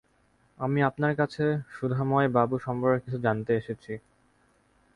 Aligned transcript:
আমি 0.57 0.79
আপনার 0.81 1.13
কাছে 1.15 1.43
সুধাময়বাবু 1.71 2.55
সম্পর্কে 2.59 2.99
কিছু 3.03 3.17
জানতে 3.21 3.51
এসেছি। 3.55 3.93